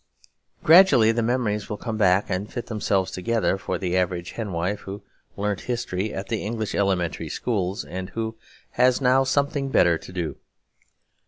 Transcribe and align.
Gradually 0.63 1.11
the 1.11 1.21
memories 1.21 1.69
will 1.69 1.77
come 1.77 1.95
back 1.97 2.25
and 2.27 2.51
fit 2.51 2.65
themselves 2.65 3.11
together 3.11 3.55
for 3.59 3.77
the 3.77 3.95
average 3.95 4.31
hen 4.31 4.51
wife 4.51 4.79
who 4.79 5.03
learnt 5.37 5.61
history 5.69 6.11
at 6.11 6.27
the 6.27 6.43
English 6.43 6.73
elementary 6.73 7.29
schools, 7.29 7.85
and 7.85 8.09
who 8.09 8.35
has 8.71 8.99
now 8.99 9.23
something 9.23 9.69
better 9.69 9.99
to 9.99 10.11
do. 10.11 10.37